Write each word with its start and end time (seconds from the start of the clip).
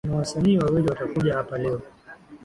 Kuna 0.05 0.15
wasanii 0.17 0.57
wawili 0.57 0.87
watakuja 0.89 1.33
hapa 1.33 1.57
leo 1.57 1.81